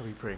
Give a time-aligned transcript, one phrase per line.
[0.00, 0.36] Shall we pray?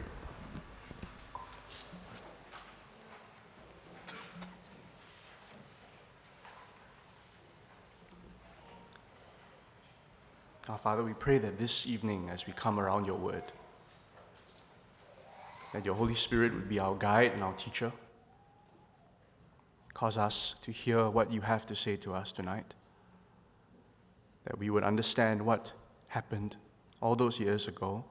[10.68, 13.44] Our Father, we pray that this evening, as we come around your word,
[15.72, 17.92] that your Holy Spirit would be our guide and our teacher.
[19.94, 22.74] Cause us to hear what you have to say to us tonight.
[24.44, 25.70] That we would understand what
[26.08, 26.56] happened
[27.00, 28.04] all those years ago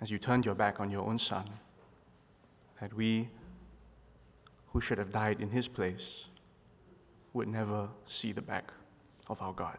[0.00, 1.48] as you turned your back on your own Son.
[2.80, 3.28] That we,
[4.68, 6.26] who should have died in his place,
[7.32, 8.72] would never see the back
[9.28, 9.78] of our God.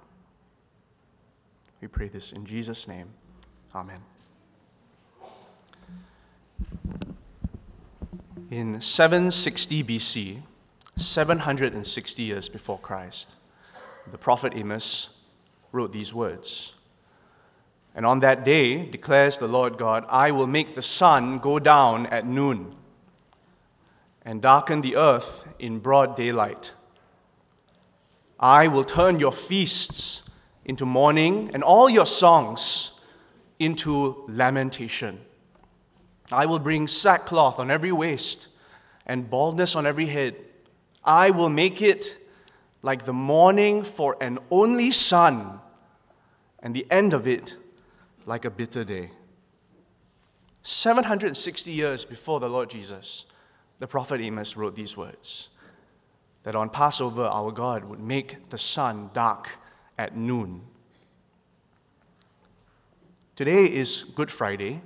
[1.82, 3.08] We pray this in Jesus' name.
[3.74, 4.02] Amen.
[8.52, 10.42] In 760 BC,
[10.98, 13.30] 760 years before Christ,
[14.12, 15.10] the prophet Amos
[15.72, 16.74] wrote these words.
[17.96, 22.06] And on that day, declares the Lord God, I will make the sun go down
[22.08, 22.76] at noon
[24.24, 26.74] and darken the earth in broad daylight.
[28.40, 30.24] I will turn your feasts
[30.70, 32.92] into mourning, and all your songs
[33.58, 35.20] into lamentation.
[36.32, 38.50] I will bring sackcloth on every waist
[39.08, 40.36] and baldness on every head.
[41.04, 42.18] I will make it
[42.84, 45.60] like the mourning for an only son,
[46.60, 47.56] and the end of it
[48.30, 49.10] like a bitter day.
[50.62, 53.26] 760 years before the Lord Jesus,
[53.80, 55.50] the prophet Amos wrote these words
[56.44, 59.50] that on Passover, our God would make the sun dark
[59.98, 60.62] at noon.
[63.36, 64.82] Today is Good Friday,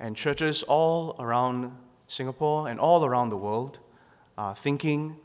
[0.00, 1.76] and churches all around
[2.08, 3.80] Singapore and all around the world
[4.38, 5.16] are thinking,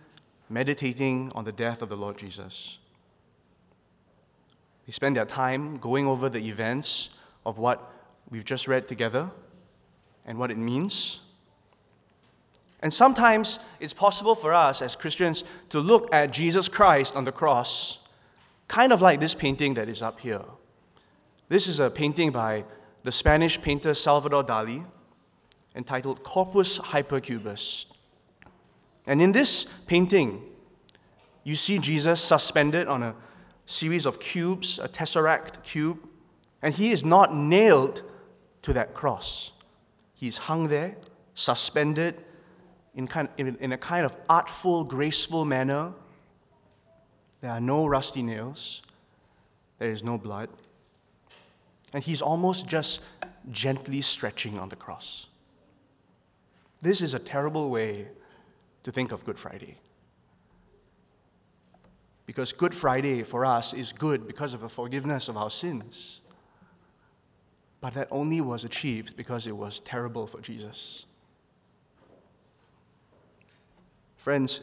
[0.50, 2.78] meditating on the death of the Lord Jesus.
[4.86, 7.12] They spend their time going over the events
[7.48, 7.92] of what
[8.30, 9.32] we've just read together
[10.26, 11.22] and what it means.
[12.82, 17.32] And sometimes it's possible for us as Christians to look at Jesus Christ on the
[17.32, 18.00] cross
[18.68, 20.44] kind of like this painting that is up here.
[21.48, 22.66] This is a painting by
[23.04, 24.86] the Spanish painter Salvador Dali
[25.74, 27.86] entitled Corpus Hypercubus.
[29.06, 30.42] And in this painting,
[31.46, 33.16] you see Jesus suspended on a
[33.66, 36.00] series of cubes, a tesseract cube,
[36.62, 38.04] and he is not nailed
[38.64, 39.52] to that cross.
[40.14, 40.96] He's hung there,
[41.34, 42.16] suspended
[42.96, 45.94] in, kind, in, in a kind of artful, graceful manner
[47.42, 48.82] there are no rusty nails.
[49.80, 50.50] There is no blood.
[51.94, 53.02] And he's almost just
[53.52, 55.28] gently stretching on the cross.
[56.82, 58.08] This is a terrible way
[58.84, 59.78] to think of Good Friday.
[62.26, 66.22] Because Good Friday for us is good because of the forgiveness of our sins.
[67.80, 71.06] But that only was achieved because it was terrible for Jesus.
[74.16, 74.62] Friends,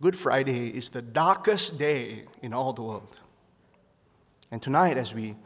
[0.00, 3.18] Good Friday is the darkest day in all the world.
[4.50, 5.36] And tonight, as we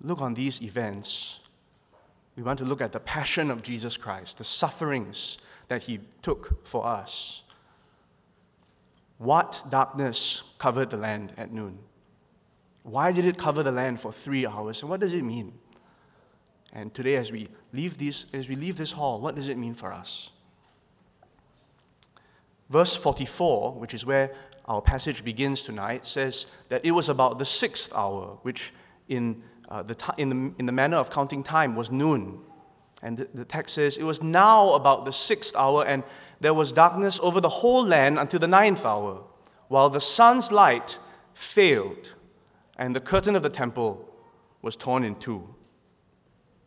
[0.00, 1.40] look on these events,
[2.36, 5.38] we want to look at the passion of Jesus Christ, the sufferings
[5.68, 7.42] that he took for us.
[9.18, 11.78] What darkness covered the land at noon?
[12.84, 14.82] Why did it cover the land for three hours?
[14.82, 15.52] And what does it mean?
[16.76, 19.72] And today, as we leave, these, as we leave this hall, what does it mean
[19.72, 20.30] for us?
[22.68, 24.34] Verse 44, which is where
[24.66, 28.74] our passage begins tonight, says that it was about the sixth hour, which
[29.08, 32.40] in, uh, the, t- in, the, in the manner of counting time was noon.
[33.02, 36.02] And the text says, It was now about the sixth hour, and
[36.40, 39.22] there was darkness over the whole land until the ninth hour,
[39.68, 40.98] while the sun's light
[41.32, 42.12] failed,
[42.76, 44.06] and the curtain of the temple
[44.60, 45.55] was torn in two.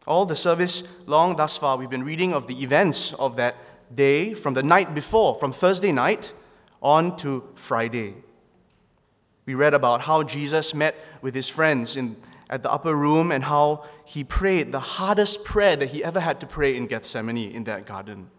[0.09, 3.55] All the service long thus far, we've been reading of the events of that
[3.95, 6.33] day from the night before, from Thursday night
[6.81, 8.15] on to Friday.
[9.45, 12.17] We read about how Jesus met with his friends in,
[12.49, 16.39] at the upper room and how he prayed the hardest prayer that he ever had
[16.39, 18.31] to pray in Gethsemane in that garden.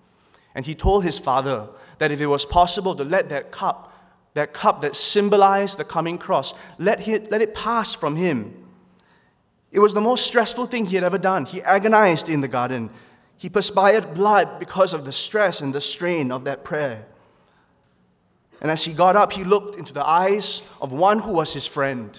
[0.57, 1.69] And he told his father
[1.99, 3.93] that if it was possible to let that cup,
[4.35, 8.60] that cup that symbolized the coming cross, let, he, let it pass from him.
[9.73, 11.45] It was the most stressful thing he had ever done.
[11.45, 12.91] He agonized in the garden.
[13.37, 17.07] He perspired blood because of the stress and the strain of that prayer.
[18.61, 21.67] And as he got up, he looked into the eyes of one who was his
[21.67, 22.19] friend,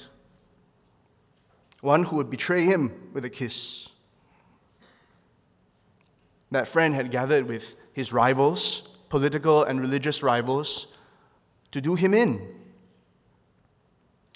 [1.82, 3.90] one who would betray him with a kiss.
[6.50, 10.88] That friend had gathered with his rivals, political and religious rivals,
[11.72, 12.56] to do him in.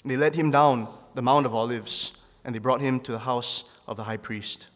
[0.04, 2.12] They led him down the Mount of Olives
[2.46, 4.68] and they brought him to the house of the high priest.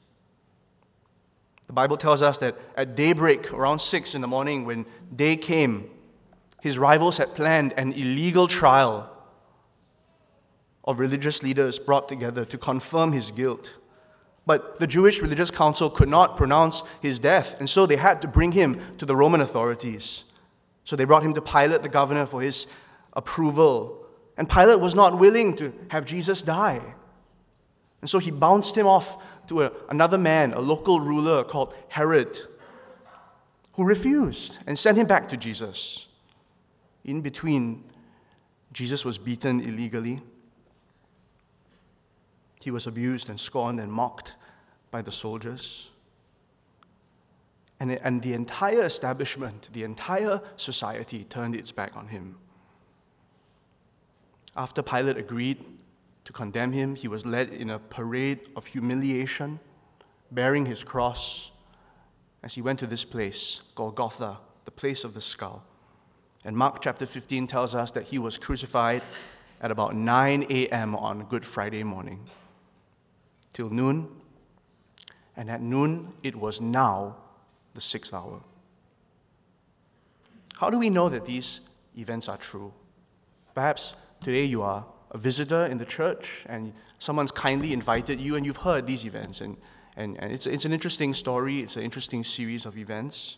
[1.69, 4.84] The Bible tells us that at daybreak, around 6 in the morning, when
[5.14, 5.88] day came,
[6.61, 9.08] his rivals had planned an illegal trial
[10.82, 13.76] of religious leaders brought together to confirm his guilt.
[14.46, 18.28] But the Jewish religious council could not pronounce his death, and so they had to
[18.28, 20.25] bring him to the Roman authorities.
[20.82, 22.66] So they brought him to Pilate, the governor, for his
[23.12, 24.06] approval.
[24.37, 26.94] And Pilate was not willing to have Jesus die.
[28.00, 32.38] And so he bounced him off to a, another man, a local ruler called Herod,
[33.75, 36.06] who refused and sent him back to Jesus.
[37.05, 37.85] In between,
[38.73, 40.23] Jesus was beaten illegally.
[42.61, 44.35] He was abused and scorned and mocked
[44.91, 45.91] by the soldiers.
[47.81, 52.37] And, and the entire establishment, the entire society turned its back on him.
[54.56, 55.64] After Pilate agreed
[56.25, 59.58] to condemn him, he was led in a parade of humiliation,
[60.31, 61.50] bearing his cross
[62.43, 65.64] as he went to this place, Golgotha, the place of the skull.
[66.44, 69.02] And Mark chapter 15 tells us that he was crucified
[69.61, 70.96] at about 9 a.m.
[70.96, 72.26] on Good Friday morning
[73.52, 74.08] till noon.
[75.37, 77.16] And at noon, it was now
[77.75, 78.40] the sixth hour.
[80.56, 81.61] How do we know that these
[81.96, 82.73] events are true?
[83.55, 88.46] Perhaps today you are a visitor in the church and someone's kindly invited you and
[88.46, 89.40] you've heard these events.
[89.40, 89.56] And,
[89.96, 93.36] and, and it's, it's an interesting story, it's an interesting series of events.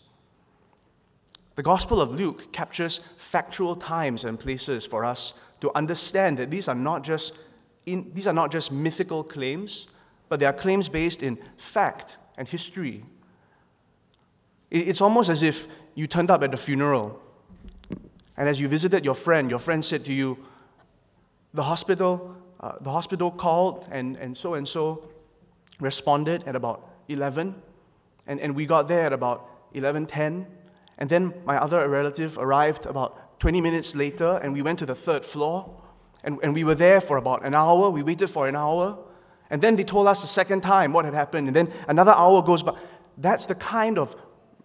[1.54, 6.69] The Gospel of Luke captures factual times and places for us to understand that these
[6.69, 7.34] are not just,
[7.86, 9.86] in, these are not just mythical claims,
[10.28, 13.04] but they are claims based in fact and history.
[14.70, 17.20] It's almost as if you turned up at a funeral,
[18.36, 20.38] and as you visited your friend, your friend said to you,
[21.54, 25.08] the hospital, uh, the hospital called and, and so and so
[25.81, 27.54] responded at about 11.
[28.26, 30.46] And, and we got there at about 11.10.
[30.99, 34.94] And then my other relative arrived about 20 minutes later and we went to the
[34.94, 35.78] third floor.
[36.25, 37.90] And, and we were there for about an hour.
[37.90, 38.99] We waited for an hour.
[39.50, 41.49] And then they told us the second time what had happened.
[41.49, 42.78] And then another hour goes by.
[43.19, 44.16] That's the kind of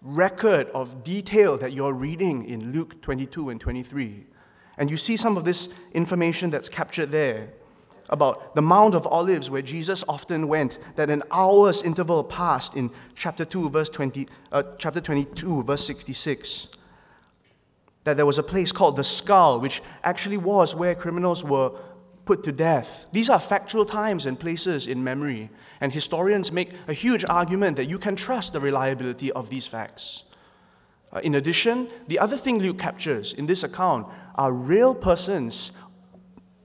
[0.02, 4.28] record of detail that you're reading in Luke 22 and 23.
[4.78, 7.50] And you see some of this information that's captured there
[8.10, 12.90] about the Mount of Olives where Jesus often went, that an hour's interval passed in
[13.16, 16.70] chapter 2, verse 20, uh, chapter 22, verse 66.
[18.04, 21.72] That there was a place called the skull, which actually was where criminals were
[22.24, 23.06] put to death.
[23.12, 25.50] These are factual times and places in memory,
[25.82, 30.24] and historians make a huge argument that you can trust the reliability of these facts.
[31.12, 35.72] Uh, in addition, the other thing Luke captures in this account are real persons,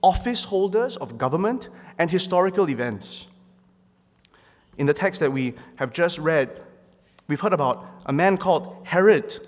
[0.01, 3.27] office holders of government, and historical events.
[4.77, 6.61] In the text that we have just read,
[7.27, 9.39] we've heard about a man called Herod,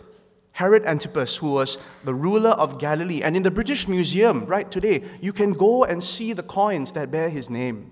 [0.54, 3.22] Herod Antipas, who was the ruler of Galilee.
[3.22, 7.12] And in the British Museum, right today, you can go and see the coins that
[7.12, 7.92] bear his name.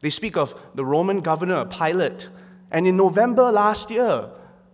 [0.00, 2.28] They speak of the Roman governor, Pilate.
[2.70, 4.28] And in November last year,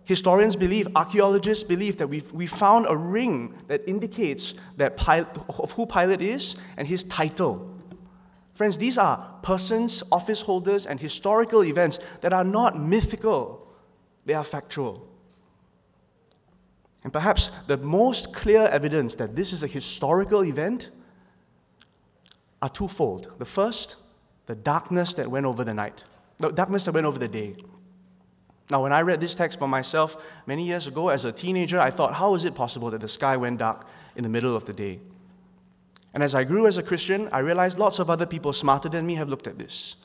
[0.09, 5.71] Historians believe, archaeologists believe that we've, we found a ring that indicates that Pilate, of
[5.73, 7.79] who Pilate is and his title.
[8.55, 13.67] Friends, these are persons, office holders, and historical events that are not mythical,
[14.25, 15.07] they are factual.
[17.03, 20.89] And perhaps the most clear evidence that this is a historical event
[22.63, 23.31] are twofold.
[23.37, 23.97] The first,
[24.47, 26.01] the darkness that went over the night,
[26.39, 27.57] the darkness that went over the day.
[28.71, 31.89] Now, when I read this text for myself many years ago as a teenager, I
[31.89, 34.73] thought, how is it possible that the sky went dark in the middle of the
[34.73, 34.99] day?
[36.13, 39.07] And as I grew as a Christian, I realized lots of other people smarter than
[39.07, 39.95] me have looked at this.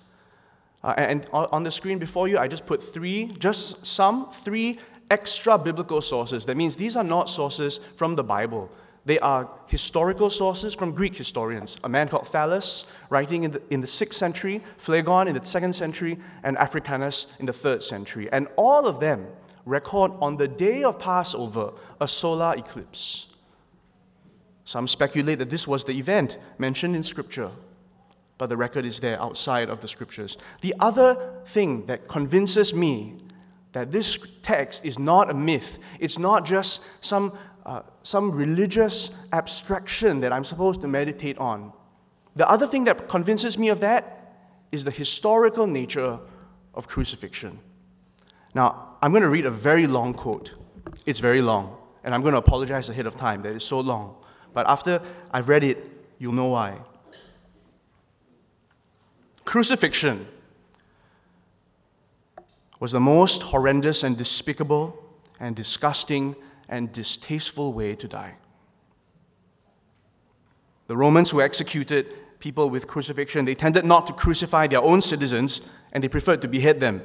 [0.83, 4.79] Uh, and on the screen before you, I just put three, just some, three
[5.11, 6.45] extra biblical sources.
[6.47, 8.71] That means these are not sources from the Bible.
[9.07, 11.77] They are historical sources from Greek historians.
[11.85, 15.75] A man called Thales, writing in the, in the 6th century, Phlegon in the 2nd
[15.75, 18.29] century, and Africanus in the 3rd century.
[18.33, 19.27] And all of them
[19.67, 23.27] record on the day of Passover a solar eclipse.
[24.65, 27.51] Some speculate that this was the event mentioned in Scripture,
[28.39, 30.39] but the record is there outside of the Scriptures.
[30.63, 33.17] The other thing that convinces me
[33.73, 40.21] that this text is not a myth, it's not just some uh, some religious abstraction
[40.21, 41.73] that I'm supposed to meditate on.
[42.37, 44.37] The other thing that convinces me of that
[44.73, 46.19] is the historical nature
[46.75, 47.59] of crucifixion.
[48.55, 50.55] Now, I'm going to read a very long quote.
[51.07, 54.17] It's very long, and I'm going to apologize ahead of time that it's so long.
[54.53, 55.01] But after
[55.33, 55.79] I've read it,
[56.19, 56.79] you'll know why.
[59.45, 60.27] Crucifixion
[62.81, 64.99] was the most horrendous and despicable
[65.41, 66.37] and disgusting
[66.69, 68.35] and distasteful way to die.
[70.87, 75.61] The Romans who executed people with crucifixion, they tended not to crucify their own citizens
[75.93, 77.03] and they preferred to behead them.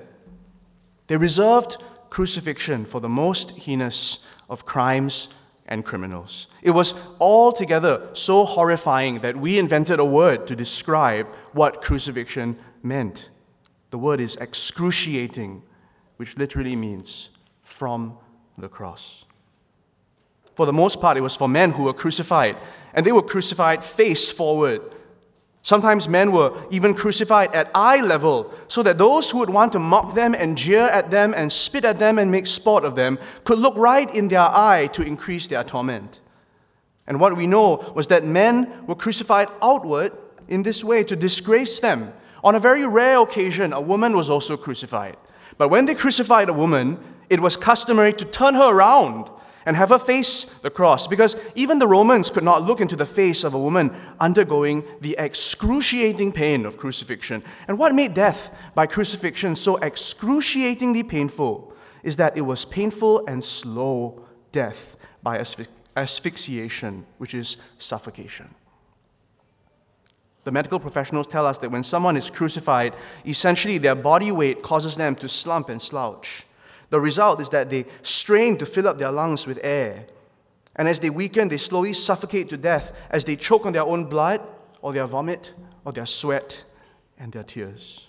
[1.08, 1.78] They reserved
[2.10, 5.30] crucifixion for the most heinous of crimes
[5.68, 6.48] and criminals.
[6.62, 13.30] It was altogether so horrifying that we invented a word to describe what crucifixion meant.
[13.92, 15.64] The word is excruciating,
[16.18, 17.30] which literally means
[17.62, 18.18] from
[18.58, 19.26] the cross.
[20.60, 22.58] For the most part, it was for men who were crucified,
[22.94, 24.82] and they were crucified face forward.
[25.62, 29.80] Sometimes men were even crucified at eye level, so that those who would want to
[29.80, 33.20] mock them and jeer at them and spit at them and make sport of them
[33.46, 36.20] could look right in their eye to increase their torment.
[37.08, 40.12] And what we know was that men were crucified outward
[40.50, 42.12] in this way to disgrace them.
[42.44, 45.16] On a very rare occasion, a woman was also crucified.
[45.58, 47.00] But when they crucified a woman,
[47.30, 49.30] it was customary to turn her around
[49.66, 53.06] and have her face the cross, because even the Romans could not look into the
[53.06, 57.44] face of a woman undergoing the excruciating pain of crucifixion.
[57.68, 61.74] And what made death by crucifixion so excruciatingly painful
[62.04, 65.44] is that it was painful and slow death by
[65.98, 68.56] asphyxiation, which is suffocation.
[70.46, 72.96] The medical professionals tell us that when someone is crucified,
[73.28, 76.46] essentially their body weight causes them to slump and slouch.
[76.90, 80.06] The result is that they strain to fill up their lungs with air.
[80.76, 84.06] And as they weaken, they slowly suffocate to death as they choke on their own
[84.06, 84.42] blood,
[84.82, 85.54] or their vomit,
[85.86, 86.64] or their sweat,
[87.18, 88.08] and their tears.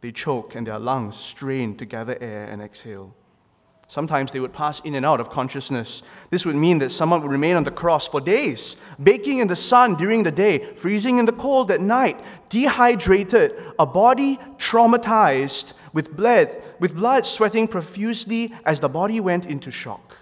[0.00, 3.14] They choke and their lungs strain to gather air and exhale.
[3.86, 6.02] Sometimes they would pass in and out of consciousness.
[6.30, 9.54] This would mean that someone would remain on the cross for days, baking in the
[9.54, 16.16] sun during the day, freezing in the cold at night, dehydrated, a body traumatized with
[16.16, 20.16] blood, with blood sweating profusely as the body went into shock.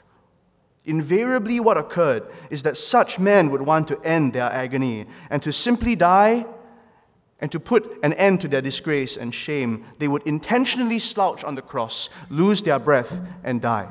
[0.84, 5.52] Invariably, what occurred is that such men would want to end their agony and to
[5.52, 6.46] simply die
[7.38, 9.84] and to put an end to their disgrace and shame.
[9.98, 13.88] They would intentionally slouch on the cross, lose their breath, and die.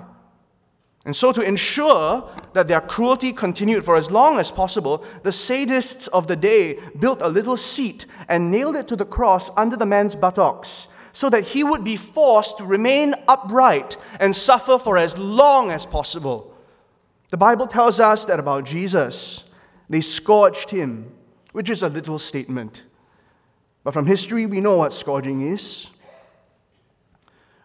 [1.05, 6.09] And so, to ensure that their cruelty continued for as long as possible, the sadists
[6.09, 9.85] of the day built a little seat and nailed it to the cross under the
[9.85, 15.17] man's buttocks so that he would be forced to remain upright and suffer for as
[15.17, 16.55] long as possible.
[17.27, 19.43] The Bible tells us that about Jesus,
[19.89, 21.11] they scourged him,
[21.51, 22.85] which is a little statement.
[23.83, 25.87] But from history, we know what scourging is.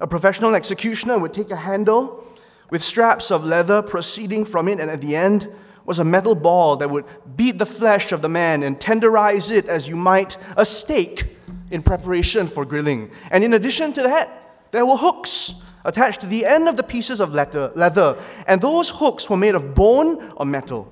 [0.01, 2.27] A professional executioner would take a handle
[2.71, 5.49] with straps of leather proceeding from it, and at the end
[5.85, 7.05] was a metal ball that would
[7.37, 11.37] beat the flesh of the man and tenderize it as you might a steak
[11.71, 13.11] in preparation for grilling.
[13.31, 15.55] And in addition to that, there were hooks
[15.85, 18.19] attached to the end of the pieces of leather, leather.
[18.47, 20.91] and those hooks were made of bone or metal.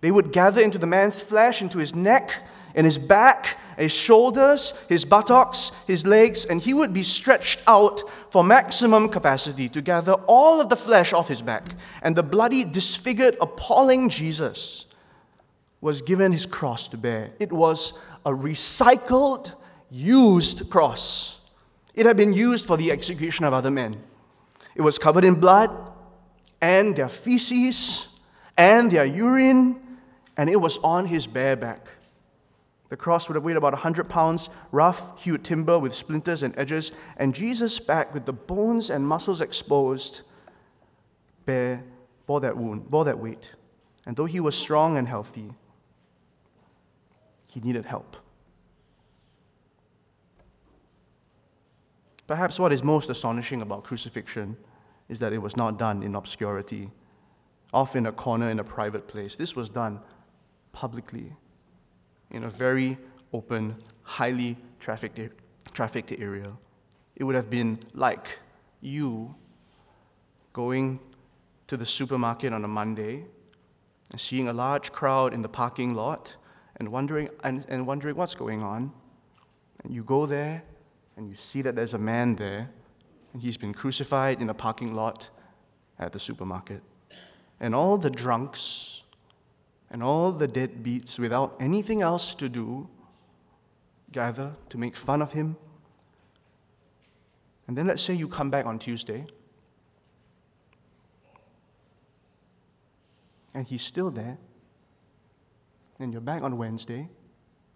[0.00, 4.72] They would gather into the man's flesh, into his neck, and his back, his shoulders,
[4.88, 10.12] his buttocks, his legs, and he would be stretched out for maximum capacity to gather
[10.28, 11.74] all of the flesh off his back.
[12.02, 14.86] And the bloody, disfigured, appalling Jesus
[15.80, 17.30] was given his cross to bear.
[17.40, 19.54] It was a recycled
[19.90, 21.40] used cross.
[21.94, 24.00] It had been used for the execution of other men.
[24.74, 25.70] It was covered in blood
[26.60, 28.06] and their feces
[28.56, 29.80] and their urine,
[30.36, 31.88] and it was on his bare back.
[32.88, 36.92] The cross would have weighed about 100 pounds, rough hewed timber with splinters and edges,
[37.16, 40.22] and Jesus' back, with the bones and muscles exposed,
[41.44, 41.82] bare,
[42.26, 43.50] bore that wound, bore that weight.
[44.06, 45.52] And though he was strong and healthy,
[47.46, 48.16] he needed help.
[52.28, 54.54] Perhaps what is most astonishing about crucifixion
[55.08, 56.90] is that it was not done in obscurity,
[57.72, 59.34] off in a corner in a private place.
[59.34, 59.98] This was done
[60.72, 61.32] publicly
[62.30, 62.98] in a very
[63.32, 65.18] open, highly trafficked,
[65.72, 66.52] trafficked area.
[67.16, 68.38] It would have been like
[68.82, 69.34] you
[70.52, 71.00] going
[71.66, 73.24] to the supermarket on a Monday
[74.10, 76.36] and seeing a large crowd in the parking lot
[76.76, 78.92] and wondering, and, and wondering what's going on.
[79.82, 80.62] And you go there
[81.18, 82.70] and you see that there's a man there,
[83.32, 85.30] and he's been crucified in a parking lot
[85.98, 86.80] at the supermarket.
[87.58, 89.02] And all the drunks
[89.90, 92.88] and all the deadbeats, without anything else to do,
[94.12, 95.56] gather to make fun of him.
[97.66, 99.26] And then let's say you come back on Tuesday,
[103.54, 104.38] and he's still there.
[105.98, 107.08] And you're back on Wednesday,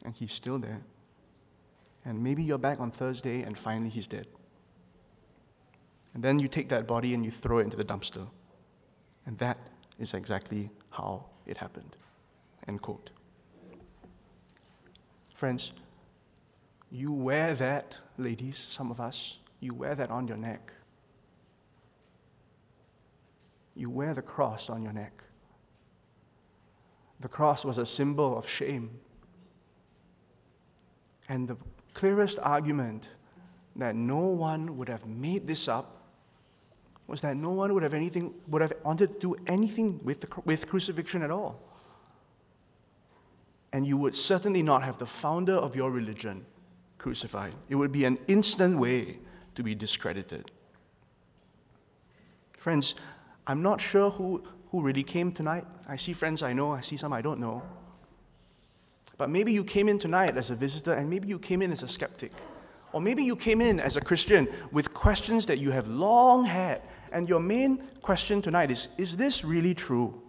[0.04, 0.82] and he's still there
[2.04, 4.26] and maybe you're back on Thursday and finally he's dead.
[6.14, 8.28] And then you take that body and you throw it into the dumpster.
[9.26, 9.58] And that
[9.98, 11.96] is exactly how it happened.
[12.68, 13.10] End quote.
[15.34, 15.72] Friends,
[16.90, 20.72] you wear that, ladies, some of us, you wear that on your neck.
[23.74, 25.22] You wear the cross on your neck.
[27.20, 28.90] The cross was a symbol of shame.
[31.28, 31.56] And the
[31.94, 33.08] clearest argument
[33.76, 36.02] that no one would have made this up
[37.06, 40.28] was that no one would have anything would have wanted to do anything with, the,
[40.44, 41.60] with crucifixion at all.
[43.72, 46.44] And you would certainly not have the founder of your religion
[46.98, 47.54] crucified.
[47.68, 49.18] It would be an instant way
[49.54, 50.50] to be discredited.
[52.58, 52.94] Friends,
[53.46, 55.66] I'm not sure who, who really came tonight.
[55.88, 57.62] I see friends I know, I see some I don't know.
[59.22, 61.84] But maybe you came in tonight as a visitor, and maybe you came in as
[61.84, 62.32] a skeptic.
[62.92, 66.82] Or maybe you came in as a Christian with questions that you have long had,
[67.12, 70.20] and your main question tonight is Is this really true?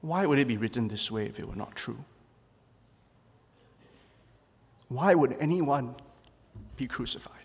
[0.00, 2.02] Why would it be written this way if it were not true?
[4.88, 5.96] Why would anyone
[6.78, 7.44] be crucified?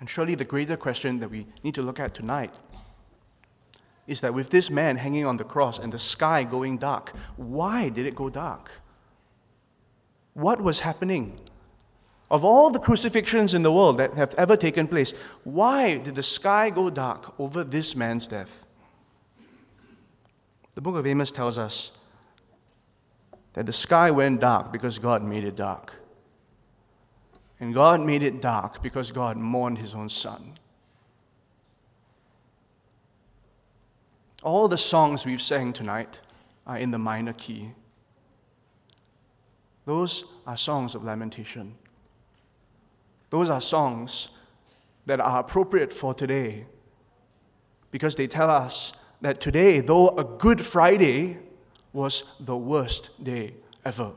[0.00, 2.52] And surely the greater question that we need to look at tonight
[4.06, 7.88] is that with this man hanging on the cross and the sky going dark, why
[7.88, 8.70] did it go dark?
[10.34, 11.38] What was happening?
[12.30, 16.22] Of all the crucifixions in the world that have ever taken place, why did the
[16.22, 18.64] sky go dark over this man's death?
[20.74, 21.90] The book of Amos tells us
[23.54, 25.94] that the sky went dark because God made it dark.
[27.58, 30.54] And God made it dark because God mourned his own son.
[34.42, 36.20] All the songs we've sang tonight
[36.66, 37.72] are in the minor key.
[39.84, 41.74] Those are songs of lamentation.
[43.30, 44.28] Those are songs
[45.06, 46.66] that are appropriate for today
[47.90, 51.38] because they tell us that today, though a Good Friday,
[51.92, 54.12] was the worst day ever.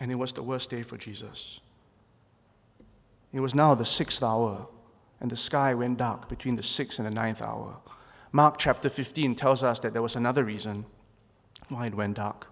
[0.00, 1.60] And it was the worst day for Jesus.
[3.32, 4.66] It was now the sixth hour,
[5.20, 7.76] and the sky went dark between the sixth and the ninth hour.
[8.32, 10.84] Mark chapter 15 tells us that there was another reason
[11.68, 12.48] why it went dark.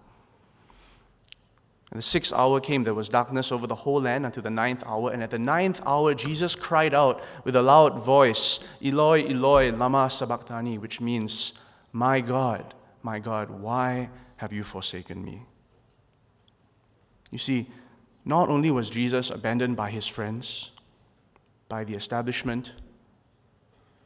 [1.91, 4.83] And the sixth hour came, there was darkness over the whole land until the ninth
[4.85, 5.11] hour.
[5.11, 10.09] And at the ninth hour, Jesus cried out with a loud voice, Eloi, Eloi, Lama
[10.09, 11.53] Sabachthani, which means,
[11.93, 15.43] My God, my God, why have you forsaken me?
[17.31, 17.67] You see,
[18.25, 20.71] not only was Jesus abandoned by his friends,
[21.69, 22.73] by the establishment,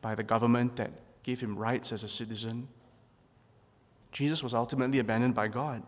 [0.01, 0.91] by the government that
[1.29, 2.67] gave him rights as a citizen.
[4.11, 5.83] Jesus was ultimately abandoned by God.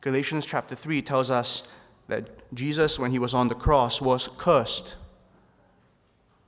[0.00, 1.64] Galatians chapter 3 tells us
[2.08, 4.96] that Jesus, when he was on the cross, was cursed.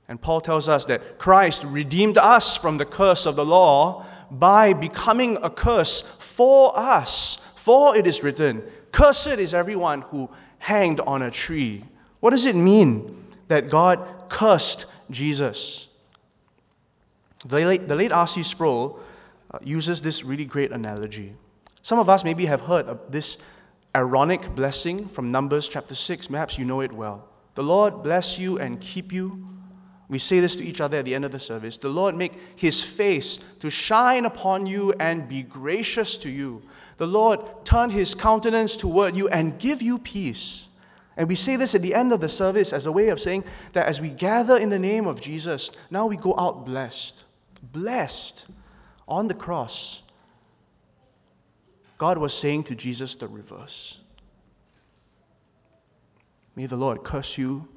[0.07, 4.73] And Paul tells us that Christ redeemed us from the curse of the law by
[4.73, 7.35] becoming a curse for us.
[7.55, 11.83] For it is written, Cursed is everyone who hanged on a tree.
[12.19, 15.89] What does it mean that God cursed Jesus?
[17.45, 18.41] The late, the late R.C.
[18.43, 18.99] Sproul
[19.51, 21.35] uh, uses this really great analogy.
[21.83, 23.37] Some of us maybe have heard of this
[23.93, 26.27] Aaronic blessing from Numbers chapter 6.
[26.27, 27.29] Perhaps you know it well.
[27.53, 29.47] The Lord bless you and keep you.
[30.09, 31.77] We say this to each other at the end of the service.
[31.77, 36.63] The Lord make his face to shine upon you and be gracious to you.
[36.97, 40.69] The Lord turn his countenance toward you and give you peace.
[41.17, 43.45] And we say this at the end of the service as a way of saying
[43.73, 47.24] that as we gather in the name of Jesus, now we go out blessed
[47.71, 48.45] blessed
[49.07, 50.03] on the cross,
[51.97, 53.99] God was saying to Jesus the reverse.
[56.55, 57.67] May the Lord curse you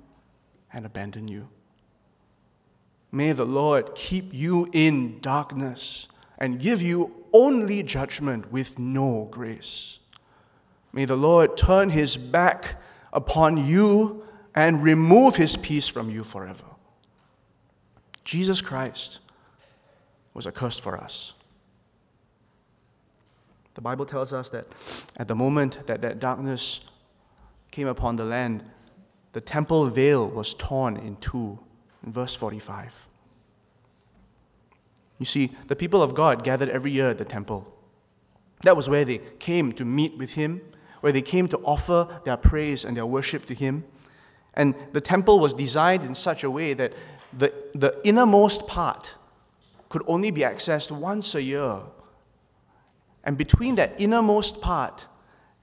[0.73, 1.49] and abandon you.
[3.11, 9.99] May the Lord keep you in darkness and give you only judgment with no grace.
[10.93, 12.81] May the Lord turn his back
[13.13, 14.25] upon you
[14.55, 16.65] and remove his peace from you forever.
[18.25, 19.21] Jesus Christ
[20.39, 21.35] was accursed for us.
[23.75, 24.67] The Bible tells us that
[25.17, 26.81] at the moment that that darkness
[27.73, 28.63] came upon the land,
[29.33, 31.59] the temple veil was torn in two,
[32.07, 33.09] in verse 45.
[35.19, 37.67] You see, the people of God gathered every year at the temple.
[38.63, 40.61] That was where they came to meet with Him,
[41.01, 43.83] where they came to offer their praise and their worship to Him.
[44.55, 46.93] And the temple was designed in such a way that
[47.37, 49.15] the, the innermost part
[49.89, 51.81] could only be accessed once a year.
[53.25, 55.07] And between that innermost part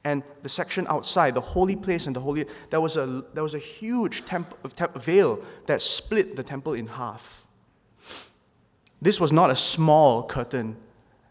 [0.03, 3.55] and the section outside, the holy place and the holy, there was a, there was
[3.55, 7.43] a huge temp, temp, veil that split the temple in half.
[9.01, 10.77] This was not a small curtain,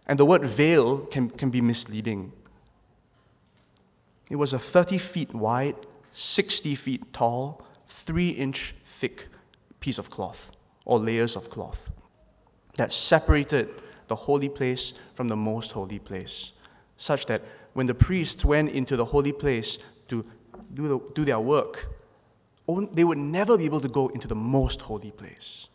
[0.07, 2.33] and the word veil can, can be misleading.
[4.30, 5.76] It was a 30 feet wide,
[6.12, 9.28] 60 feet tall, 3 inch thick
[9.80, 10.50] piece of cloth
[10.85, 11.90] or layers of cloth
[12.76, 13.70] that separated
[14.08, 16.52] the holy place from the most holy place,
[16.96, 20.24] such that when the priests went into the holy place to
[20.72, 21.87] do, the, do their work,
[22.92, 25.68] they would never be able to go into the most holy place.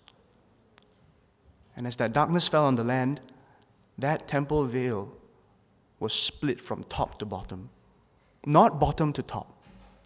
[1.75, 3.21] And as that darkness fell on the land,
[3.97, 5.11] that temple veil
[5.99, 7.69] was split from top to bottom.
[8.45, 9.61] Not bottom to top,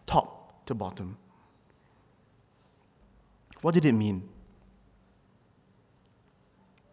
[0.06, 1.17] top to bottom.
[3.62, 4.27] What did it mean?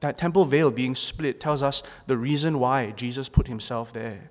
[0.01, 4.31] That temple veil being split tells us the reason why Jesus put himself there.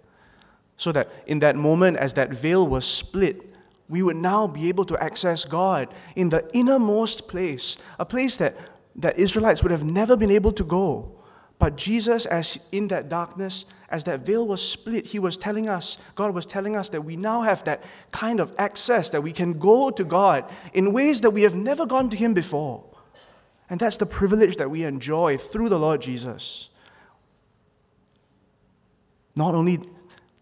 [0.78, 3.56] So that in that moment, as that veil was split,
[3.88, 8.56] we would now be able to access God in the innermost place, a place that,
[8.96, 11.16] that Israelites would have never been able to go.
[11.58, 15.98] But Jesus, as in that darkness, as that veil was split, he was telling us,
[16.16, 19.60] God was telling us that we now have that kind of access, that we can
[19.60, 22.86] go to God in ways that we have never gone to Him before.
[23.70, 26.70] And that's the privilege that we enjoy through the Lord Jesus.
[29.36, 29.80] Not only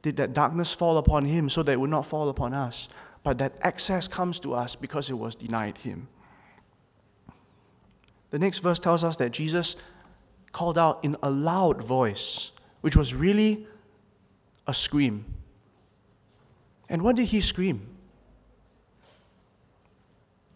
[0.02, 2.88] did that darkness fall upon him so that it would not fall upon us,
[3.24, 6.08] but that access comes to us because it was denied him.
[8.30, 9.76] The next verse tells us that Jesus
[10.52, 13.68] called out in a loud voice, which was really
[14.66, 15.26] a scream.
[16.90, 17.97] And what did he scream?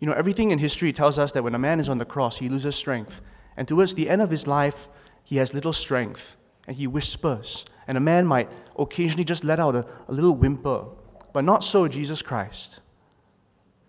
[0.02, 2.40] You know, everything in history tells us that when a man is on the cross,
[2.40, 3.22] he loses strength.
[3.56, 4.88] And towards the end of his life,
[5.24, 6.36] he has little strength
[6.68, 7.66] and he whispers.
[7.88, 10.86] And a man might occasionally just let out a, a little whimper.
[11.34, 12.82] But not so Jesus Christ,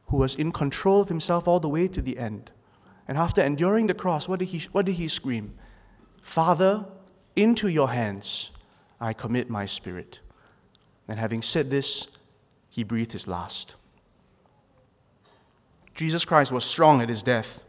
[0.09, 2.53] who was in control of himself all the way to the end.
[3.09, 5.55] And after enduring the cross, what did he, what did he scream?
[6.22, 6.85] Father,
[7.37, 8.51] into your hands
[9.01, 10.20] I commit my spirit.
[11.09, 12.07] And having said this,
[12.68, 13.77] he breathed his last.
[16.03, 17.62] Jesus Christ was strong at his death.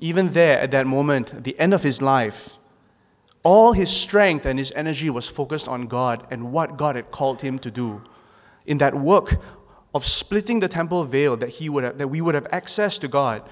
[0.00, 2.56] Even there, at that moment, at the end of his life,
[3.44, 7.42] all his strength and his energy was focused on God and what God had called
[7.42, 8.02] him to do.
[8.66, 9.40] In that work
[9.94, 13.06] of splitting the temple veil that, he would have, that we would have access to
[13.06, 13.48] God,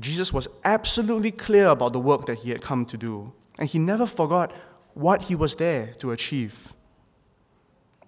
[0.00, 3.34] Jesus was absolutely clear about the work that he had come to do.
[3.58, 4.50] And he never forgot
[4.94, 6.72] what he was there to achieve.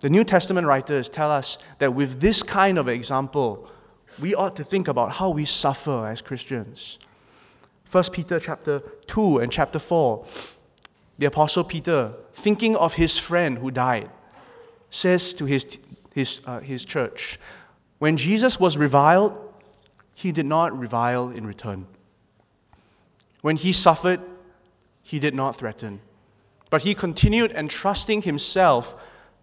[0.01, 3.71] The New Testament writers tell us that with this kind of example,
[4.21, 6.99] we ought to think about how we suffer as Christians.
[7.91, 10.25] 1 Peter chapter 2 and chapter 4,
[11.19, 14.11] the Apostle Peter, thinking of his friend who died,
[14.91, 15.79] says to his,
[16.15, 17.39] his, uh, his church,
[17.99, 19.37] When Jesus was reviled,
[20.15, 21.87] he did not revile in return.
[23.41, 24.21] When he suffered,
[25.03, 26.01] he did not threaten,
[26.71, 28.97] but he continued entrusting himself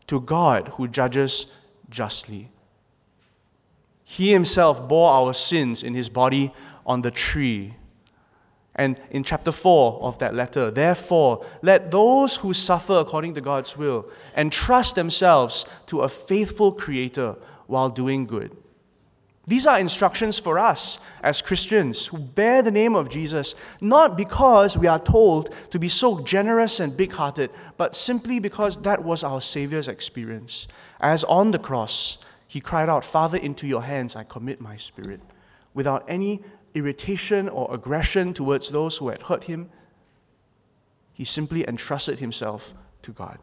[0.07, 1.47] to God who judges
[1.89, 2.51] justly.
[4.07, 6.53] He himself bore our sins in his body
[6.85, 7.73] on the tree.
[8.75, 13.75] And in chapter 4 of that letter, therefore, let those who suffer according to God's
[13.75, 17.35] will entrust themselves to a faithful Creator
[17.67, 18.55] while doing good.
[19.47, 24.77] These are instructions for us as Christians who bear the name of Jesus, not because
[24.77, 29.23] we are told to be so generous and big hearted, but simply because that was
[29.23, 30.67] our Savior's experience.
[30.99, 35.21] As on the cross, he cried out, Father, into your hands I commit my spirit.
[35.73, 39.69] Without any irritation or aggression towards those who had hurt him,
[41.13, 43.39] he simply entrusted himself to God.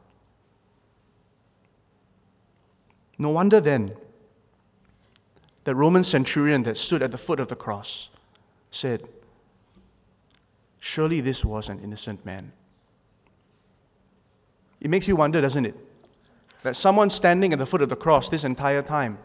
[3.18, 3.92] No wonder then
[5.64, 8.08] the Roman centurion that stood at the foot of the cross
[8.70, 9.02] said,
[10.80, 12.52] Surely this was an innocent man.
[14.80, 15.76] It makes you wonder, doesn't it?
[16.62, 19.18] That someone standing at the foot of the cross this entire time,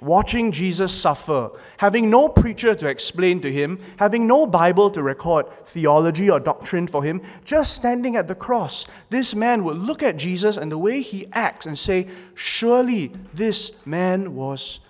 [0.00, 5.48] watching Jesus suffer, having no preacher to explain to him, having no Bible to record
[5.64, 10.16] theology or doctrine for him, just standing at the cross, this man would look at
[10.16, 14.80] Jesus and the way he acts and say, Surely this man was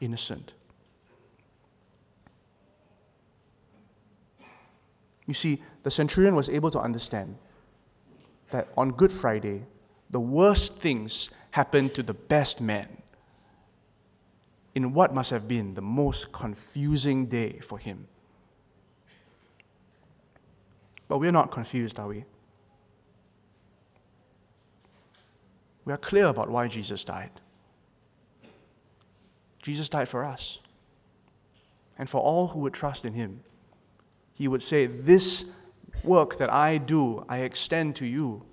[0.00, 0.52] innocent.
[5.26, 7.36] You see, the centurion was able to understand
[8.50, 9.64] that on Good Friday,
[10.14, 12.86] the worst things happen to the best man
[14.72, 18.06] in what must have been the most confusing day for him.
[21.08, 22.24] But we're not confused, are we?
[25.84, 27.32] we are clear about why Jesus died.
[29.64, 30.60] Jesus died for us
[31.98, 33.40] and for all who would trust in him.
[34.32, 35.46] He would say, This
[36.04, 38.44] work that I do, I extend to you.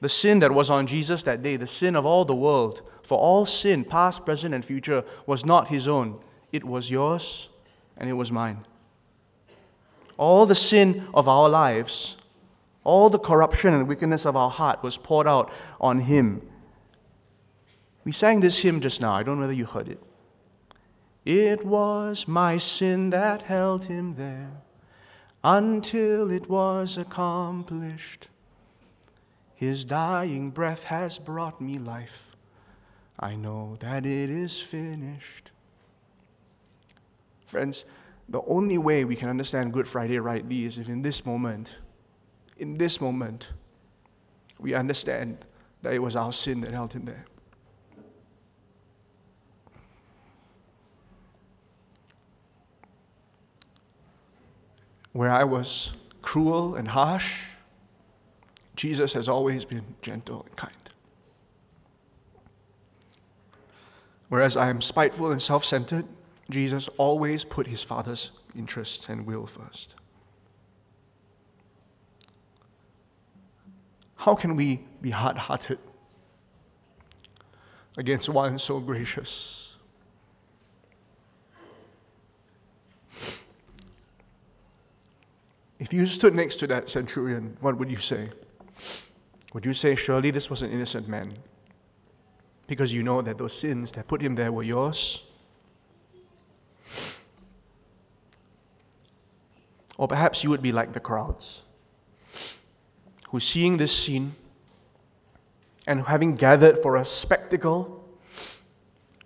[0.00, 3.18] The sin that was on Jesus that day, the sin of all the world, for
[3.18, 6.20] all sin, past, present, and future, was not his own.
[6.52, 7.48] It was yours
[7.96, 8.66] and it was mine.
[10.18, 12.16] All the sin of our lives,
[12.84, 16.42] all the corruption and wickedness of our heart was poured out on him.
[18.04, 19.12] We sang this hymn just now.
[19.12, 20.00] I don't know whether you heard it.
[21.24, 24.62] It was my sin that held him there
[25.42, 28.28] until it was accomplished.
[29.56, 32.36] His dying breath has brought me life.
[33.18, 35.50] I know that it is finished.
[37.46, 37.84] Friends,
[38.28, 41.74] the only way we can understand Good Friday rightly is if in this moment,
[42.58, 43.50] in this moment,
[44.60, 45.44] we understand
[45.82, 47.24] that it was our sin that held him there.
[55.16, 57.32] where I was cruel and harsh,
[58.76, 60.72] Jesus has always been gentle and kind.
[64.28, 66.04] Whereas I am spiteful and self centered,
[66.50, 69.94] Jesus always put his Father's interests and will first.
[74.16, 75.78] How can we be hard hearted
[77.96, 79.74] against one so gracious?
[85.78, 88.30] If you stood next to that centurion, what would you say?
[89.56, 91.32] Would you say, Surely this was an innocent man?
[92.68, 95.24] Because you know that those sins that put him there were yours?
[99.96, 101.64] Or perhaps you would be like the crowds
[103.30, 104.34] who, seeing this scene
[105.86, 108.06] and having gathered for a spectacle,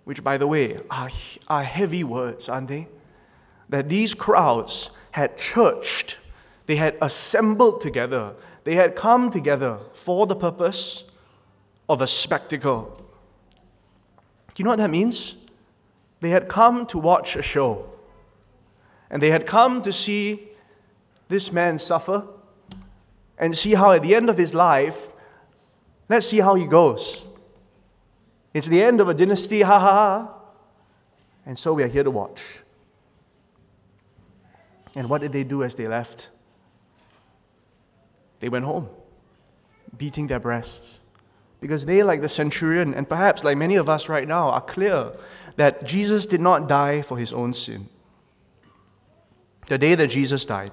[0.05, 1.09] which, by the way, are,
[1.49, 2.87] are heavy words, aren't they?
[3.67, 6.19] That these crowds had churched
[6.71, 11.03] they had assembled together, they had come together for the purpose
[11.89, 12.97] of a spectacle.
[14.53, 15.35] Do you know what that means?
[16.19, 17.89] They had come to watch a show.
[19.09, 20.47] And they had come to see
[21.27, 22.25] this man suffer
[23.37, 25.07] and see how at the end of his life,
[26.07, 27.25] let's see how he goes.
[28.53, 30.33] It's the end of a dynasty, ha ha ha.
[31.45, 32.59] And so we are here to watch.
[34.95, 36.29] And what did they do as they left?
[38.41, 38.89] They went home,
[39.97, 40.99] beating their breasts.
[41.61, 45.13] Because they, like the centurion, and perhaps like many of us right now, are clear
[45.55, 47.87] that Jesus did not die for his own sin.
[49.67, 50.71] The day that Jesus died,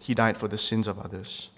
[0.00, 1.50] he died for the sins of others.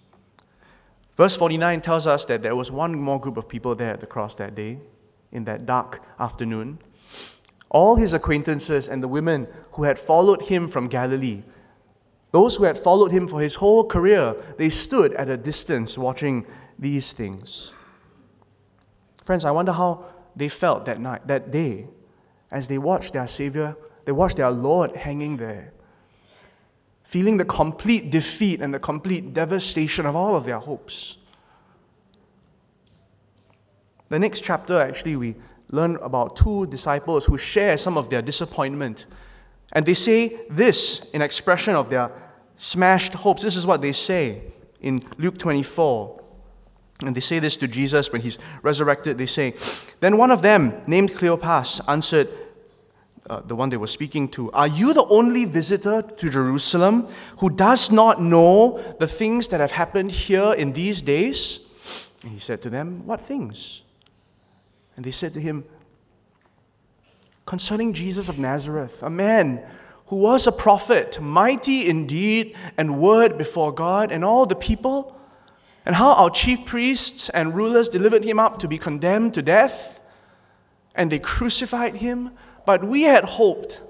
[1.17, 4.07] Verse 49 tells us that there was one more group of people there at the
[4.07, 4.79] cross that day,
[5.33, 6.79] in that dark afternoon.
[7.69, 11.43] All his acquaintances and the women who had followed him from Galilee
[12.33, 16.47] those who had followed him for his whole career, they stood at a distance watching
[16.79, 17.73] these things.
[19.25, 20.05] Friends, I wonder how
[20.37, 21.89] they felt that night, that day,
[22.53, 25.73] as they watched their Savior, they watched their Lord hanging there,
[27.03, 31.17] feeling the complete defeat and the complete devastation of all of their hopes.
[34.09, 35.37] The next chapter, actually, we
[35.71, 39.07] learn about two disciples who share some of their disappointment
[39.73, 42.11] and they say this in expression of their
[42.57, 43.43] smashed hopes.
[43.43, 44.43] This is what they say
[44.81, 46.21] in Luke 24.
[47.03, 49.17] And they say this to Jesus when he's resurrected.
[49.17, 49.55] They say,
[50.01, 52.29] Then one of them, named Cleopas, answered,
[53.29, 57.07] uh, the one they were speaking to, Are you the only visitor to Jerusalem
[57.39, 61.61] who does not know the things that have happened here in these days?
[62.23, 63.83] And he said to them, What things?
[64.97, 65.65] And they said to him,
[67.51, 69.61] concerning Jesus of Nazareth, a man
[70.07, 75.19] who was a prophet, mighty in deed and word before God and all the people,
[75.85, 79.99] and how our chief priests and rulers delivered him up to be condemned to death,
[80.95, 82.31] and they crucified him.
[82.67, 83.83] But we had hoped,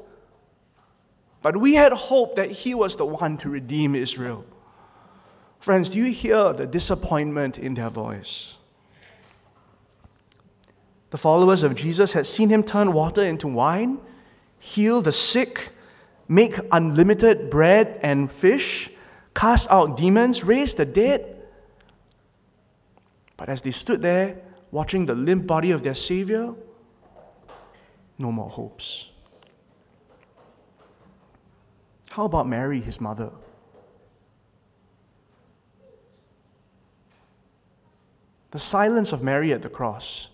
[1.43, 4.47] but we had hoped that he was the one to redeem Israel.
[5.59, 8.57] Friends, do you hear the disappointment in their voice?
[11.11, 13.99] The followers of Jesus had seen him turn water into wine,
[14.59, 15.73] heal the sick,
[16.29, 18.91] make unlimited bread and fish,
[19.35, 21.37] cast out demons, raise the dead.
[23.37, 24.37] But as they stood there
[24.71, 26.55] watching the limp body of their Savior,
[28.17, 29.07] no more hopes.
[32.13, 33.31] How about Mary, his mother?
[38.53, 40.29] The silence of Mary at the cross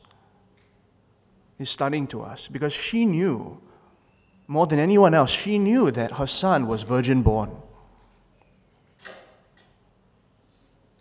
[1.58, 3.60] is stunning to us because she knew,
[4.46, 7.50] more than anyone else, she knew that her son was virgin born.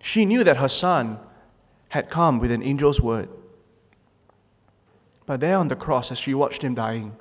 [0.01, 1.19] She knew that her son
[1.89, 3.29] had come with an angel's word.
[5.25, 7.15] But there on the cross, as she watched him dying,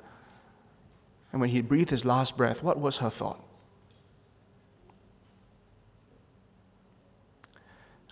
[1.31, 3.43] and when he breathed his last breath, what was her thought?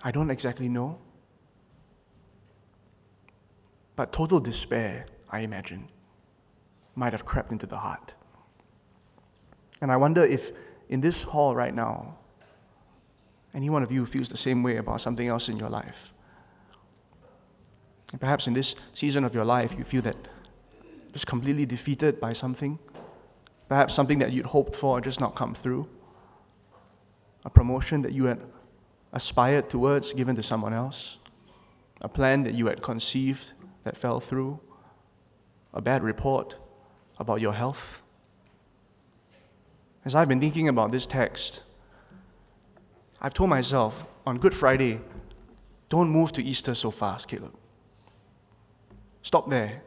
[0.04, 1.00] I don't exactly know.
[3.96, 5.90] But total despair, I imagine,
[6.96, 8.14] might have crept into the heart.
[9.82, 10.52] And I wonder if
[10.90, 12.18] in this hall right now,
[13.56, 16.14] any one of you feels the same way about something else in your life.
[18.12, 20.16] And perhaps in this season of your life, you feel that
[21.14, 22.78] just completely defeated by something.
[23.68, 25.90] Perhaps something that you'd hoped for just not come through.
[27.44, 28.40] A promotion that you had
[29.14, 31.18] aspired towards given to someone else.
[32.02, 34.60] A plan that you had conceived that fell through.
[35.74, 36.56] A bad report
[37.18, 38.02] about your health.
[40.06, 41.64] As I've been thinking about this text,
[43.22, 45.00] I've told myself on Good Friday,
[45.90, 47.54] don't move to Easter so fast, Caleb.
[49.22, 49.82] Stop there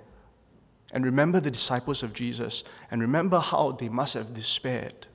[0.93, 5.07] and remember the disciples of Jesus and remember how they must have despaired.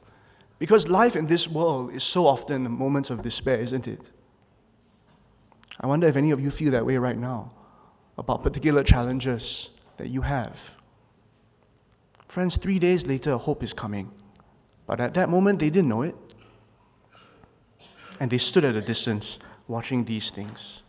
[0.60, 4.12] Because life in this world is so often moments of despair, isn't it?
[5.80, 7.52] I wonder if any of you feel that way right now
[8.18, 9.70] about particular challenges
[10.02, 10.60] that you have.
[12.28, 14.12] Friends, three days later, hope is coming.
[14.88, 16.16] But at that moment, they didn't know it.
[18.20, 19.38] And they stood at a distance
[19.68, 20.82] watching these things.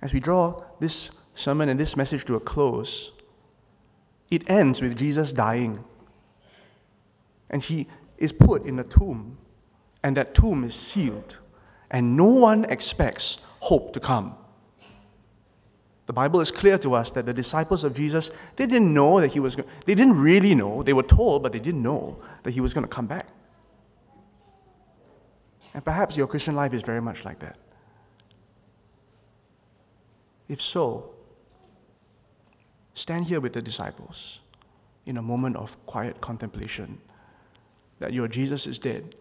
[0.00, 3.12] As we draw this sermon and this message to a close,
[4.30, 5.84] it ends with Jesus dying.
[7.50, 9.36] And he is put in a tomb,
[10.02, 11.38] and that tomb is sealed,
[11.90, 14.34] and no one expects hope to come.
[16.06, 19.32] The Bible is clear to us that the disciples of Jesus, they didn't know that
[19.32, 20.82] he was going they didn't really know.
[20.82, 23.26] They were told, but they didn't know that he was going to come back.
[25.74, 27.56] And perhaps your Christian life is very much like that.
[30.48, 31.10] If so,
[32.94, 34.38] stand here with the disciples
[35.06, 36.98] in a moment of quiet contemplation
[37.98, 39.16] that your Jesus is dead.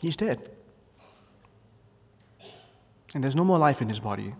[0.00, 0.50] He's dead.
[3.14, 4.34] And there's no more life in his body.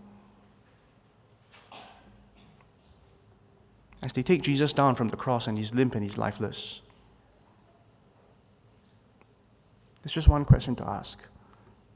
[4.02, 6.80] As they take Jesus down from the cross and he's limp and he's lifeless,
[10.02, 11.28] there's just one question to ask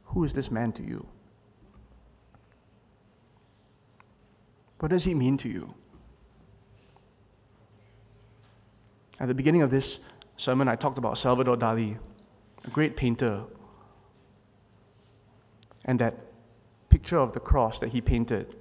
[0.07, 1.07] Who is this man to you?
[4.81, 5.75] What does he mean to you?
[9.19, 10.01] At the beginning of this
[10.37, 11.97] sermon, I talked about Salvador Dali,
[12.65, 13.45] a great painter,
[15.85, 16.34] and that
[16.94, 18.54] picture of the cross that he painted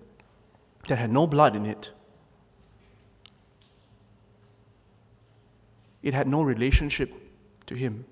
[0.87, 1.91] that had no blood in it.
[6.01, 7.13] It had no relationship
[7.67, 8.05] to him.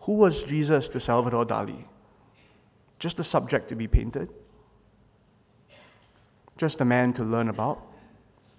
[0.00, 1.84] Who was Jesus to Salvador Dali?
[2.98, 4.28] Just a subject to be painted?
[6.56, 7.82] just a man to learn about,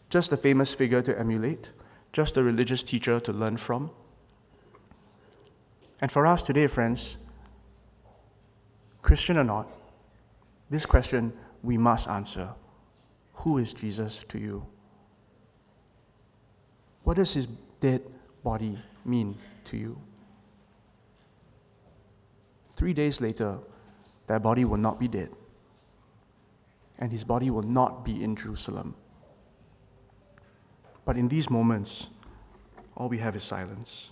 [0.10, 1.72] just a famous figure to emulate,
[2.14, 3.90] just a religious teacher to learn from.
[6.02, 7.18] And for us today, friends,
[9.02, 9.68] Christian or not,
[10.70, 12.54] this question we must answer
[13.34, 14.66] Who is Jesus to you?
[17.04, 17.46] What does his
[17.80, 18.02] dead
[18.44, 20.02] body mean to you?
[22.76, 23.60] Three days later,
[24.28, 25.30] that body will not be dead
[27.00, 28.96] and his body will not be in Jerusalem.
[31.04, 32.08] But in these moments,
[32.96, 34.12] all we have is silence.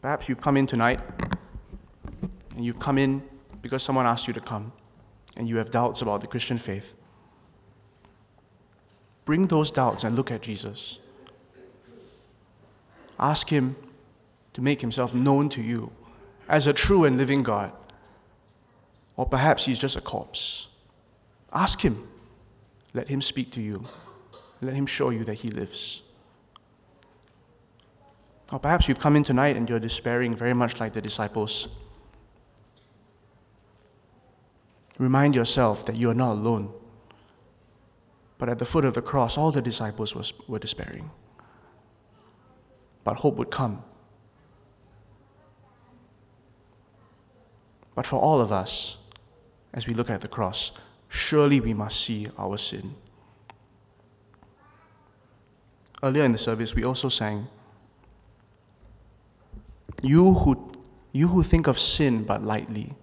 [0.00, 1.00] Perhaps you've come in tonight
[2.54, 3.22] and you've come in
[3.62, 4.72] because someone asked you to come
[5.36, 6.94] and you have doubts about the Christian faith.
[9.24, 10.98] Bring those doubts and look at Jesus.
[13.18, 13.76] Ask Him
[14.54, 15.92] to make Himself known to you
[16.48, 17.72] as a true and living God
[19.18, 20.68] or perhaps he's just a corpse.
[21.52, 22.08] Ask him.
[22.94, 23.84] Let him speak to you.
[24.62, 26.02] Let him show you that he lives.
[28.52, 31.66] Or perhaps you've come in tonight and you're despairing very much like the disciples.
[34.98, 36.72] Remind yourself that you are not alone.
[38.36, 41.10] But at the foot of the cross, all the disciples was, were despairing.
[43.04, 43.82] But hope would come.
[47.94, 48.96] But for all of us,
[49.74, 50.72] as we look at the cross,
[51.08, 52.94] surely we must see our sin.
[56.02, 57.48] Earlier in the service, we also sang,
[60.00, 60.72] You who,
[61.12, 62.94] you who think of sin but lightly,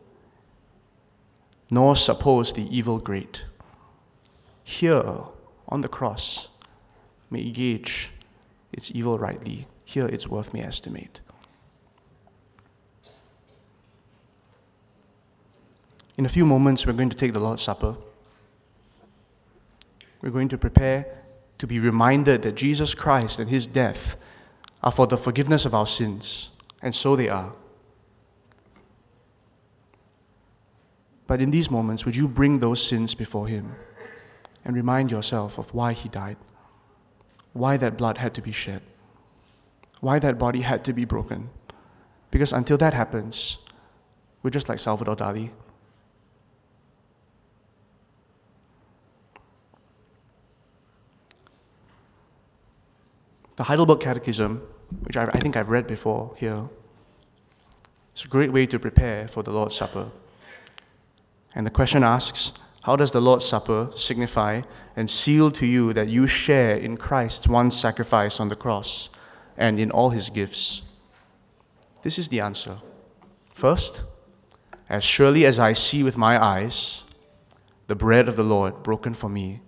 [1.75, 3.43] nor suppose the evil great,
[4.63, 5.25] here
[5.67, 6.47] on the cross
[7.29, 8.11] may gauge
[8.71, 9.67] its evil rightly.
[9.83, 11.19] Here its worth may estimate.
[16.17, 17.97] In a few moments, we're going to take the Lord's Supper.
[20.21, 21.05] We're going to prepare
[21.57, 24.15] to be reminded that Jesus Christ and his death
[24.81, 26.51] are for the forgiveness of our sins,
[26.81, 27.51] and so they are.
[31.27, 33.75] But in these moments, would you bring those sins before him
[34.63, 36.37] and remind yourself of why he died,
[37.53, 38.81] why that blood had to be shed,
[40.01, 41.49] why that body had to be broken?
[42.29, 43.57] Because until that happens,
[44.43, 45.49] we're just like Salvador Dali.
[53.55, 54.61] The Heidelberg Catechism,
[55.03, 56.69] which I, think I've read before here,
[58.11, 60.11] it's a great way to prepare for the Lord's Supper.
[61.55, 62.51] And the question asks
[62.83, 64.61] How does the Lord's Supper signify
[64.95, 69.09] and seal to you that you share in Christ's one sacrifice on the cross
[69.57, 70.81] and in all his gifts?
[72.03, 72.77] This is the answer.
[73.53, 74.03] First,
[74.89, 77.03] as surely as I see with my eyes
[77.87, 79.61] the bread of the Lord broken for me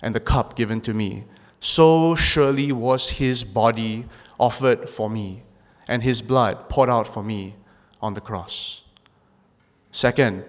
[0.00, 1.24] and the cup given to me,
[1.60, 4.06] so surely was his body
[4.38, 5.42] offered for me
[5.88, 7.56] and his blood poured out for me
[8.00, 8.82] on the cross.
[9.92, 10.44] Second,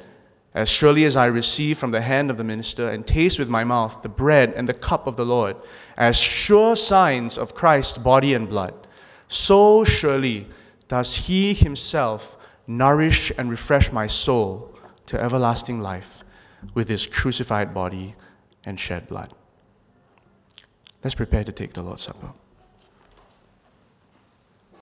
[0.55, 3.65] as surely as I receive from the hand of the minister and taste with my
[3.65, 5.57] mouth the bread and the cup of the Lord,
[5.97, 8.73] as sure signs of Christ's body and blood,
[9.27, 10.47] so surely
[10.87, 12.37] does he himself
[12.67, 14.73] nourish and refresh my soul
[15.07, 16.23] to everlasting life
[16.73, 18.15] with his crucified body
[18.65, 19.33] and shed blood.
[21.03, 22.31] Let's prepare to take the Lord's Supper.